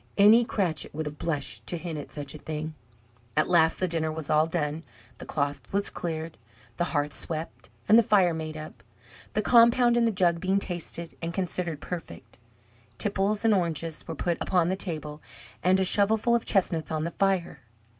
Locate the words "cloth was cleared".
5.27-6.39